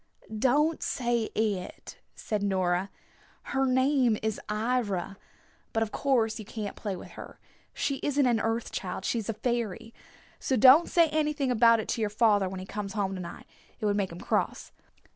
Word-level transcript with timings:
"Don't 0.35 0.81
say 0.81 1.25
'It,'" 1.35 1.99
said 2.15 2.41
Nora. 2.41 2.89
"Her 3.43 3.67
name 3.67 4.17
is 4.23 4.39
'Ivra.' 4.49 5.15
But 5.73 5.83
of 5.83 5.91
course 5.91 6.39
you 6.39 6.43
can't 6.43 6.75
play 6.75 6.95
with 6.95 7.11
her. 7.11 7.39
She 7.71 7.97
isn't 8.01 8.25
an 8.25 8.39
Earth 8.39 8.71
Child. 8.71 9.05
She's 9.05 9.29
a 9.29 9.33
fairy. 9.35 9.93
So 10.39 10.55
don't 10.55 10.89
say 10.89 11.07
anything 11.09 11.51
about 11.51 11.79
it 11.79 11.87
to 11.89 12.01
your 12.01 12.09
father 12.09 12.49
when 12.49 12.59
he 12.59 12.65
comes 12.65 12.93
home 12.93 13.13
to 13.13 13.21
night. 13.21 13.45
It 13.79 13.85
would 13.85 13.95
make 13.95 14.11
him 14.11 14.19
cross." 14.21 14.71